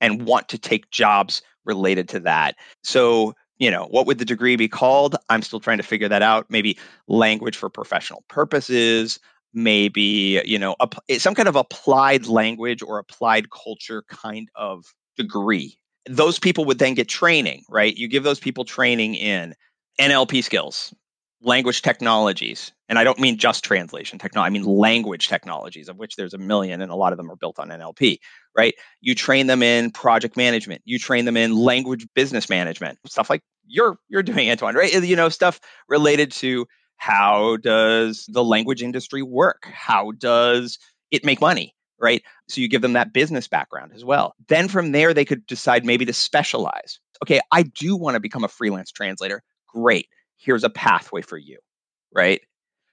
and 0.00 0.22
want 0.22 0.48
to 0.48 0.58
take 0.58 0.90
jobs 0.90 1.42
related 1.66 2.08
to 2.08 2.20
that. 2.20 2.56
So 2.82 3.34
you 3.62 3.70
know, 3.70 3.86
what 3.92 4.08
would 4.08 4.18
the 4.18 4.24
degree 4.24 4.56
be 4.56 4.66
called? 4.66 5.14
I'm 5.28 5.40
still 5.40 5.60
trying 5.60 5.76
to 5.76 5.84
figure 5.84 6.08
that 6.08 6.20
out. 6.20 6.46
Maybe 6.48 6.76
language 7.06 7.56
for 7.56 7.70
professional 7.70 8.24
purposes, 8.28 9.20
maybe, 9.54 10.42
you 10.44 10.58
know, 10.58 10.74
eh, 11.08 11.18
some 11.18 11.36
kind 11.36 11.48
of 11.48 11.54
applied 11.54 12.26
language 12.26 12.82
or 12.82 12.98
applied 12.98 13.50
culture 13.50 14.02
kind 14.08 14.48
of 14.56 14.86
degree. 15.16 15.78
Those 16.08 16.40
people 16.40 16.64
would 16.64 16.80
then 16.80 16.94
get 16.94 17.08
training, 17.08 17.62
right? 17.68 17.96
You 17.96 18.08
give 18.08 18.24
those 18.24 18.40
people 18.40 18.64
training 18.64 19.14
in 19.14 19.54
NLP 20.00 20.42
skills, 20.42 20.92
language 21.42 21.82
technologies, 21.82 22.72
and 22.88 22.98
I 22.98 23.04
don't 23.04 23.18
mean 23.18 23.38
just 23.38 23.64
translation 23.64 24.18
technology, 24.18 24.46
I 24.46 24.50
mean 24.50 24.64
language 24.64 25.28
technologies, 25.28 25.88
of 25.88 25.96
which 25.96 26.16
there's 26.16 26.34
a 26.34 26.38
million, 26.38 26.80
and 26.80 26.90
a 26.92 26.96
lot 26.96 27.12
of 27.12 27.16
them 27.16 27.30
are 27.30 27.36
built 27.36 27.58
on 27.58 27.68
NLP, 27.68 28.18
right? 28.56 28.74
You 29.00 29.14
train 29.14 29.46
them 29.46 29.62
in 29.62 29.90
project 29.90 30.36
management, 30.36 30.82
you 30.84 30.98
train 30.98 31.24
them 31.24 31.36
in 31.36 31.56
language 31.56 32.06
business 32.14 32.48
management, 32.48 32.98
stuff 33.06 33.30
like 33.30 33.42
you're 33.66 33.96
you're 34.08 34.22
doing, 34.22 34.50
Antoine, 34.50 34.74
right? 34.74 34.92
You 34.92 35.16
know, 35.16 35.28
stuff 35.28 35.60
related 35.88 36.32
to 36.32 36.66
how 36.96 37.56
does 37.58 38.26
the 38.28 38.44
language 38.44 38.82
industry 38.82 39.22
work? 39.22 39.66
How 39.72 40.12
does 40.12 40.78
it 41.10 41.24
make 41.24 41.40
money? 41.40 41.74
Right. 42.00 42.22
So 42.48 42.60
you 42.60 42.68
give 42.68 42.82
them 42.82 42.94
that 42.94 43.12
business 43.12 43.46
background 43.46 43.92
as 43.94 44.04
well. 44.04 44.34
Then 44.48 44.66
from 44.66 44.90
there, 44.90 45.14
they 45.14 45.24
could 45.24 45.46
decide 45.46 45.84
maybe 45.84 46.04
to 46.04 46.12
specialize. 46.12 46.98
Okay, 47.22 47.40
I 47.52 47.62
do 47.62 47.96
want 47.96 48.16
to 48.16 48.20
become 48.20 48.42
a 48.42 48.48
freelance 48.48 48.90
translator. 48.90 49.42
Great 49.68 50.08
here's 50.42 50.64
a 50.64 50.70
pathway 50.70 51.22
for 51.22 51.38
you, 51.38 51.58
right? 52.14 52.40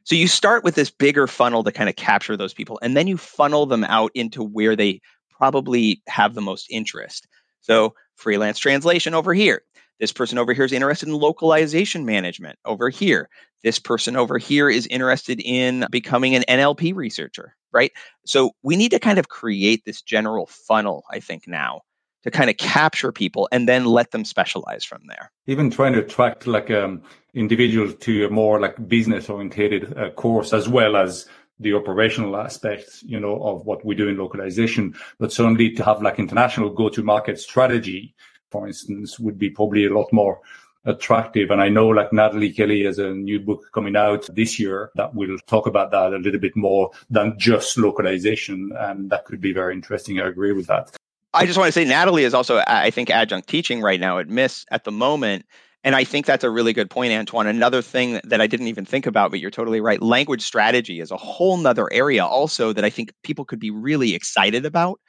So 0.03 0.15
you 0.15 0.27
start 0.27 0.63
with 0.63 0.75
this 0.75 0.89
bigger 0.89 1.27
funnel 1.27 1.63
to 1.63 1.71
kind 1.71 1.89
of 1.89 1.95
capture 1.95 2.37
those 2.37 2.53
people, 2.53 2.79
and 2.81 2.95
then 2.95 3.07
you 3.07 3.17
funnel 3.17 3.65
them 3.65 3.83
out 3.83 4.11
into 4.15 4.43
where 4.43 4.75
they 4.75 5.01
probably 5.29 6.01
have 6.07 6.33
the 6.33 6.41
most 6.41 6.67
interest. 6.69 7.27
So 7.61 7.93
freelance 8.15 8.59
translation 8.59 9.13
over 9.13 9.33
here. 9.33 9.61
This 9.99 10.13
person 10.13 10.37
over 10.37 10.53
here 10.53 10.63
is 10.63 10.71
interested 10.71 11.09
in 11.09 11.15
localization 11.15 12.05
management 12.05 12.57
over 12.65 12.89
here. 12.89 13.29
This 13.63 13.79
person 13.79 14.15
over 14.15 14.37
here 14.37 14.69
is 14.69 14.87
interested 14.87 15.41
in 15.43 15.85
becoming 15.91 16.35
an 16.35 16.43
NLP 16.47 16.95
researcher, 16.95 17.55
right? 17.73 17.91
So 18.25 18.51
we 18.63 18.77
need 18.77 18.91
to 18.91 18.99
kind 18.99 19.19
of 19.19 19.27
create 19.27 19.83
this 19.85 20.01
general 20.01 20.47
funnel, 20.47 21.03
I 21.11 21.19
think, 21.19 21.43
now 21.47 21.81
to 22.23 22.31
kind 22.31 22.49
of 22.49 22.57
capture 22.57 23.11
people 23.11 23.47
and 23.51 23.67
then 23.67 23.85
let 23.85 24.11
them 24.11 24.25
specialize 24.25 24.83
from 24.83 25.01
there. 25.07 25.31
Even 25.47 25.69
trying 25.69 25.93
to 25.93 25.99
attract 25.99 26.47
like 26.47 26.69
um, 26.69 27.01
individuals 27.33 27.95
to 27.95 28.25
a 28.25 28.29
more 28.29 28.59
like 28.59 28.87
business 28.87 29.29
oriented 29.29 29.97
uh, 29.97 30.09
course 30.11 30.53
as 30.53 30.67
well 30.67 30.95
as 30.95 31.27
the 31.59 31.73
operational 31.73 32.37
aspects, 32.37 33.03
you 33.03 33.19
know, 33.19 33.41
of 33.43 33.65
what 33.65 33.83
we 33.85 33.93
do 33.93 34.07
in 34.07 34.17
localization, 34.17 34.95
but 35.19 35.31
certainly 35.31 35.71
to 35.71 35.83
have 35.83 36.01
like 36.01 36.17
international 36.17 36.69
go-to-market 36.69 37.37
strategy, 37.37 38.15
for 38.49 38.65
instance, 38.65 39.19
would 39.19 39.37
be 39.37 39.49
probably 39.49 39.85
a 39.85 39.93
lot 39.93 40.11
more 40.13 40.39
attractive. 40.85 41.51
And 41.51 41.61
I 41.61 41.67
know 41.67 41.89
like 41.89 42.11
Nataly 42.11 42.55
Kelly 42.55 42.85
has 42.85 42.97
a 42.97 43.11
new 43.11 43.39
book 43.39 43.69
coming 43.73 43.97
out 43.97 44.27
this 44.33 44.57
year 44.57 44.91
that 44.95 45.13
will 45.13 45.37
talk 45.47 45.67
about 45.67 45.91
that 45.91 46.13
a 46.13 46.17
little 46.17 46.39
bit 46.39 46.55
more 46.55 46.91
than 47.09 47.37
just 47.37 47.77
localization. 47.77 48.71
And 48.79 49.09
that 49.09 49.25
could 49.25 49.41
be 49.41 49.51
very 49.51 49.73
interesting. 49.73 50.19
I 50.19 50.27
agree 50.27 50.53
with 50.53 50.67
that. 50.67 50.95
I 51.33 51.45
just 51.45 51.57
want 51.57 51.67
to 51.67 51.71
say 51.71 51.85
Nataly 51.85 52.23
is 52.23 52.33
also, 52.33 52.63
I 52.67 52.89
think, 52.89 53.09
adjunct 53.09 53.47
teaching 53.47 53.81
right 53.81 53.99
now 53.99 54.17
at 54.17 54.27
MIIS 54.27 54.65
at 54.71 54.83
the 54.83 54.91
moment. 54.91 55.45
And 55.83 55.95
I 55.95 56.03
think 56.03 56.25
that's 56.25 56.43
a 56.43 56.49
really 56.49 56.73
good 56.73 56.89
point, 56.89 57.13
Antoine. 57.13 57.47
Another 57.47 57.81
thing 57.81 58.19
that 58.25 58.41
I 58.41 58.47
didn't 58.47 58.67
even 58.67 58.83
think 58.85 59.05
about, 59.05 59.31
but 59.31 59.39
you're 59.39 59.51
totally 59.51 59.79
right. 59.79 60.01
Language 60.01 60.41
strategy 60.41 60.99
is 60.99 61.11
a 61.11 61.17
whole 61.17 61.55
nother 61.57 61.91
area 61.93 62.25
also 62.25 62.73
that 62.73 62.83
I 62.83 62.89
think 62.89 63.13
people 63.23 63.45
could 63.45 63.59
be 63.59 63.71
really 63.71 64.13
excited 64.13 64.65
about. 64.65 64.99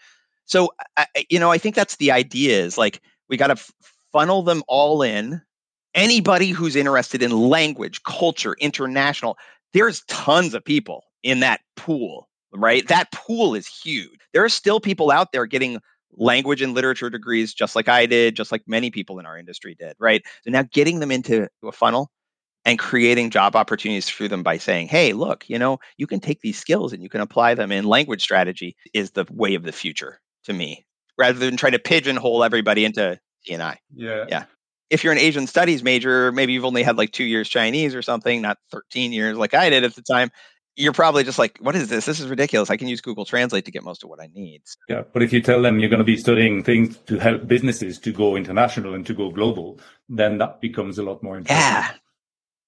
So, 0.44 0.70
I, 0.96 1.06
you 1.28 1.40
know, 1.40 1.50
I 1.50 1.58
think 1.58 1.74
that's 1.74 1.96
the 1.96 2.12
idea 2.12 2.60
is 2.60 2.78
like 2.78 3.00
we 3.28 3.36
got 3.36 3.48
to 3.48 3.54
f- 3.54 3.70
funnel 4.12 4.42
them 4.42 4.62
all 4.68 5.02
in. 5.02 5.40
Anybody 5.94 6.50
who's 6.50 6.76
interested 6.76 7.20
in 7.20 7.32
language, 7.32 8.02
culture, 8.04 8.54
international, 8.60 9.36
there's 9.72 10.02
tons 10.06 10.54
of 10.54 10.64
people 10.64 11.02
in 11.24 11.40
that 11.40 11.60
pool, 11.76 12.28
right? 12.52 12.86
That 12.86 13.10
pool 13.10 13.56
is 13.56 13.66
huge. 13.66 14.20
There 14.32 14.44
are 14.44 14.48
still 14.48 14.78
people 14.78 15.10
out 15.10 15.32
there 15.32 15.46
getting 15.46 15.80
language 16.20 16.62
and 16.62 16.74
literature 16.74 17.10
degrees, 17.10 17.52
just 17.52 17.74
like 17.74 17.88
I 17.88 18.06
did, 18.06 18.36
just 18.36 18.52
like 18.52 18.62
many 18.66 18.90
people 18.90 19.18
in 19.18 19.26
our 19.26 19.36
industry 19.36 19.74
did, 19.74 19.96
right? 19.98 20.22
So 20.44 20.50
now 20.50 20.62
getting 20.70 21.00
them 21.00 21.10
into 21.10 21.48
a 21.64 21.72
funnel 21.72 22.10
and 22.64 22.78
creating 22.78 23.30
job 23.30 23.56
opportunities 23.56 24.08
through 24.08 24.28
them 24.28 24.42
by 24.42 24.58
saying, 24.58 24.88
hey, 24.88 25.14
look, 25.14 25.48
you 25.48 25.58
know, 25.58 25.78
you 25.96 26.06
can 26.06 26.20
take 26.20 26.42
these 26.42 26.58
skills 26.58 26.92
and 26.92 27.02
you 27.02 27.08
can 27.08 27.22
apply 27.22 27.54
them 27.54 27.72
in 27.72 27.86
language 27.86 28.22
strategy 28.22 28.76
is 28.92 29.12
the 29.12 29.24
way 29.30 29.54
of 29.54 29.62
the 29.62 29.72
future 29.72 30.20
to 30.44 30.52
me, 30.52 30.84
rather 31.18 31.38
than 31.38 31.56
trying 31.56 31.72
to 31.72 31.78
pigeonhole 31.78 32.44
everybody 32.44 32.84
into 32.84 33.18
TNI. 33.48 33.76
Yeah. 33.94 34.26
Yeah. 34.28 34.44
If 34.90 35.04
you're 35.04 35.12
an 35.12 35.18
Asian 35.18 35.46
studies 35.46 35.82
major, 35.82 36.32
maybe 36.32 36.52
you've 36.52 36.64
only 36.64 36.82
had 36.82 36.98
like 36.98 37.12
two 37.12 37.24
years 37.24 37.48
Chinese 37.48 37.94
or 37.94 38.02
something, 38.02 38.42
not 38.42 38.58
13 38.72 39.12
years 39.12 39.38
like 39.38 39.54
I 39.54 39.70
did 39.70 39.84
at 39.84 39.94
the 39.94 40.02
time 40.02 40.30
you're 40.80 40.92
probably 40.92 41.22
just 41.24 41.38
like, 41.38 41.58
what 41.58 41.76
is 41.76 41.88
this? 41.88 42.06
This 42.06 42.20
is 42.20 42.28
ridiculous. 42.28 42.70
I 42.70 42.76
can 42.76 42.88
use 42.88 43.00
Google 43.00 43.24
Translate 43.24 43.64
to 43.66 43.70
get 43.70 43.84
most 43.84 44.02
of 44.02 44.08
what 44.08 44.20
I 44.20 44.28
need. 44.32 44.62
Yeah. 44.88 45.02
But 45.12 45.22
if 45.22 45.32
you 45.32 45.42
tell 45.42 45.60
them 45.60 45.78
you're 45.78 45.90
going 45.90 45.98
to 45.98 46.04
be 46.04 46.16
studying 46.16 46.62
things 46.62 46.96
to 47.06 47.18
help 47.18 47.46
businesses 47.46 47.98
to 48.00 48.12
go 48.12 48.36
international 48.36 48.94
and 48.94 49.04
to 49.06 49.14
go 49.14 49.30
global, 49.30 49.78
then 50.08 50.38
that 50.38 50.60
becomes 50.60 50.98
a 50.98 51.02
lot 51.02 51.22
more 51.22 51.36
interesting. 51.36 51.62
Yeah. 51.62 51.88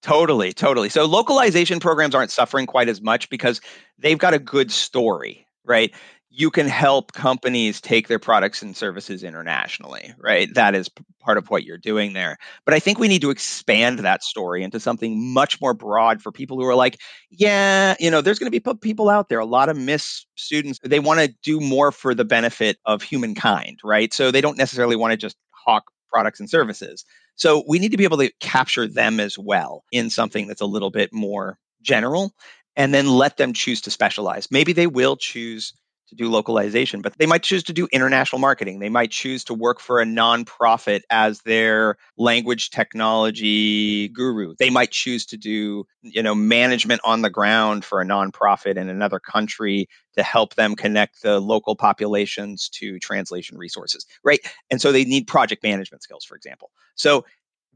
Totally, 0.02 0.52
totally. 0.52 0.88
So 0.88 1.06
localization 1.06 1.80
programs 1.80 2.14
aren't 2.14 2.32
suffering 2.32 2.66
quite 2.66 2.88
as 2.88 3.00
much 3.00 3.30
because 3.30 3.60
they've 3.98 4.18
got 4.18 4.34
a 4.34 4.38
good 4.38 4.72
story, 4.72 5.46
right? 5.64 5.94
You 6.34 6.50
can 6.50 6.66
help 6.66 7.12
companies 7.12 7.78
take 7.78 8.08
their 8.08 8.18
products 8.18 8.62
and 8.62 8.74
services 8.74 9.22
internationally, 9.22 10.14
right? 10.18 10.48
That 10.54 10.74
is 10.74 10.88
part 11.20 11.36
of 11.36 11.50
what 11.50 11.64
you're 11.64 11.76
doing 11.76 12.14
there. 12.14 12.38
But 12.64 12.72
I 12.72 12.78
think 12.78 12.98
we 12.98 13.06
need 13.06 13.20
to 13.20 13.28
expand 13.28 13.98
that 13.98 14.22
story 14.22 14.62
into 14.62 14.80
something 14.80 15.32
much 15.32 15.60
more 15.60 15.74
broad 15.74 16.22
for 16.22 16.32
people 16.32 16.56
who 16.58 16.66
are 16.66 16.74
like, 16.74 16.98
yeah, 17.30 17.96
you 18.00 18.10
know, 18.10 18.22
there's 18.22 18.38
going 18.38 18.50
to 18.50 18.60
be 18.60 18.74
people 18.80 19.10
out 19.10 19.28
there, 19.28 19.40
a 19.40 19.44
lot 19.44 19.68
of 19.68 19.76
MIIS 19.76 20.24
students, 20.36 20.78
they 20.82 21.00
want 21.00 21.20
to 21.20 21.34
do 21.42 21.60
more 21.60 21.92
for 21.92 22.14
the 22.14 22.24
benefit 22.24 22.78
of 22.86 23.02
humankind, 23.02 23.78
right? 23.84 24.14
So 24.14 24.30
they 24.30 24.40
don't 24.40 24.56
necessarily 24.56 24.96
want 24.96 25.10
to 25.10 25.18
just 25.18 25.36
hawk 25.50 25.84
products 26.10 26.40
and 26.40 26.48
services. 26.48 27.04
So 27.34 27.62
we 27.68 27.78
need 27.78 27.90
to 27.90 27.98
be 27.98 28.04
able 28.04 28.18
to 28.18 28.32
capture 28.40 28.86
them 28.86 29.20
as 29.20 29.38
well 29.38 29.84
in 29.92 30.08
something 30.08 30.46
that's 30.46 30.62
a 30.62 30.66
little 30.66 30.90
bit 30.90 31.12
more 31.12 31.58
general 31.82 32.32
and 32.74 32.94
then 32.94 33.06
let 33.06 33.36
them 33.36 33.52
choose 33.52 33.82
to 33.82 33.90
specialize. 33.90 34.50
Maybe 34.50 34.72
they 34.72 34.86
will 34.86 35.16
choose 35.16 35.74
to 36.12 36.16
do 36.16 36.30
localization, 36.30 37.00
but 37.00 37.16
they 37.18 37.26
might 37.26 37.42
choose 37.42 37.62
to 37.64 37.72
do 37.72 37.88
international 37.90 38.38
marketing. 38.38 38.78
They 38.78 38.90
might 38.90 39.10
choose 39.10 39.42
to 39.44 39.54
work 39.54 39.80
for 39.80 40.00
a 40.00 40.04
nonprofit 40.04 41.00
as 41.10 41.40
their 41.40 41.96
language 42.18 42.70
technology 42.70 44.08
guru. 44.08 44.54
They 44.58 44.70
might 44.70 44.90
choose 44.90 45.24
to 45.26 45.36
do, 45.38 45.86
you 46.02 46.22
know, 46.22 46.34
management 46.34 47.00
on 47.04 47.22
the 47.22 47.30
ground 47.30 47.84
for 47.84 48.00
a 48.00 48.04
nonprofit 48.04 48.76
in 48.76 48.88
another 48.88 49.18
country 49.18 49.88
to 50.14 50.22
help 50.22 50.54
them 50.54 50.76
connect 50.76 51.22
the 51.22 51.40
local 51.40 51.74
populations 51.74 52.68
to 52.68 52.98
translation 52.98 53.56
resources, 53.56 54.06
right? 54.22 54.40
And 54.70 54.80
so 54.80 54.92
they 54.92 55.04
need 55.04 55.26
project 55.26 55.62
management 55.62 56.02
skills, 56.02 56.24
for 56.24 56.36
example. 56.36 56.70
So 56.94 57.24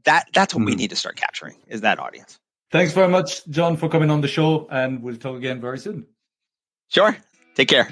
that 0.05 0.27
that's 0.33 0.53
what 0.53 0.61
mm. 0.61 0.67
we 0.67 0.73
hmm. 0.73 0.79
need 0.79 0.89
to 0.91 0.95
start 0.95 1.15
capturing 1.15 1.57
is 1.67 1.81
that 1.81 1.99
audience. 1.99 2.39
Thanks 2.71 2.93
very 2.93 3.07
much, 3.07 3.47
John, 3.47 3.77
for 3.77 3.89
coming 3.89 4.11
on 4.11 4.21
the 4.21 4.27
show, 4.27 4.67
and 4.69 5.01
we'll 5.01 5.15
talk 5.15 5.37
again 5.37 5.59
very 5.59 5.79
soon. 5.79 6.05
Sure. 6.89 7.17
Take 7.55 7.69
care. 7.69 7.89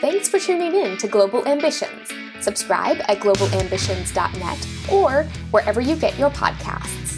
Thanks 0.00 0.28
for 0.28 0.38
tuning 0.38 0.76
in 0.76 0.96
to 0.98 1.08
Global 1.08 1.44
Ambitions. 1.48 2.12
Subscribe 2.40 2.98
at 3.08 3.18
globalambitions.net 3.18 4.92
or 4.92 5.24
wherever 5.50 5.80
you 5.80 5.96
get 5.96 6.16
your 6.16 6.30
podcasts. 6.30 7.17